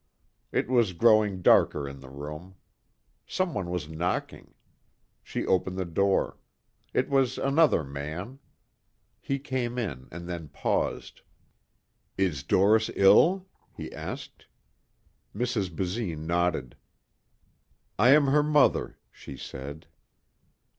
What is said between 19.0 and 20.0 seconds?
she said.